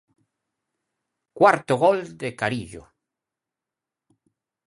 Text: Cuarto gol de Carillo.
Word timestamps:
Cuarto 1.37 1.73
gol 1.83 1.99
de 2.21 2.29
Carillo. 2.39 2.83